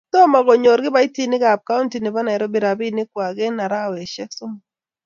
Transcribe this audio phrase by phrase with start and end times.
[0.13, 4.61] Tomo konyor kibaitinik ab kaunti nebo nairobi rabinik kwak eng araweshek somok